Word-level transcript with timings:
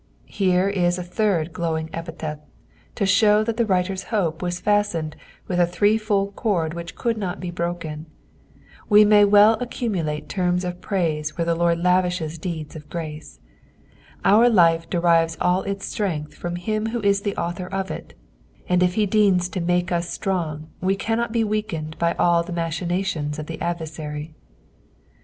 '''Here 0.25 0.67
is 0.67 0.97
a 0.97 1.03
third 1.03 1.53
glowing 1.53 1.87
epithet, 1.93 2.41
to 2.95 3.05
show 3.05 3.43
that 3.43 3.57
the 3.57 3.67
writer's 3.67 4.05
hope 4.05 4.41
was 4.41 4.59
fastened 4.59 5.15
with 5.47 5.59
a 5.59 5.67
threefold 5.67 6.35
cord 6.35 6.73
i^ch 6.73 6.95
could 6.95 7.19
not 7.19 7.39
be 7.39 7.51
broken. 7.51 8.07
We 8.89 9.05
raay 9.05 9.29
well 9.29 9.59
accumulate 9.61 10.27
terms 10.27 10.65
of 10.65 10.81
praise 10.81 11.37
where 11.37 11.45
the 11.45 11.53
Lord 11.53 11.77
lavishes 11.83 12.39
deeds 12.39 12.75
of 12.75 12.89
^ce. 12.89 13.37
Our 14.25 14.49
life 14.49 14.89
derives 14.89 15.37
all 15.39 15.61
its 15.65 15.85
strength 15.85 16.33
from 16.33 16.55
him 16.55 16.87
who 16.87 17.01
is 17.01 17.21
the 17.21 17.37
author 17.37 17.67
of 17.67 17.91
it; 17.91 18.15
and 18.67 18.81
if 18.81 18.95
he 18.95 19.05
deigns 19.05 19.49
to 19.49 19.61
make 19.61 19.91
us 19.91 20.09
strong 20.09 20.67
we 20.81 20.95
cannot 20.95 21.31
be 21.31 21.43
weakened 21.43 21.95
by 21.99 22.15
all 22.15 22.41
the 22.41 22.51
machinations 22.53 23.37
of 23.37 23.45
the 23.45 23.61
adversary. 23.61 24.33